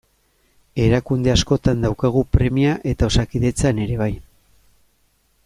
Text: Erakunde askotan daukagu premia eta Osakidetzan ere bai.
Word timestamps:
Erakunde 0.85 1.33
askotan 1.33 1.85
daukagu 1.87 2.23
premia 2.37 2.73
eta 2.93 3.11
Osakidetzan 3.13 3.83
ere 3.85 4.01
bai. 4.03 4.13